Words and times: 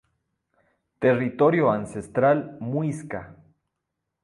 Territorio 0.97 1.69
ancestral 1.69 2.57
Muisca. 2.59 3.35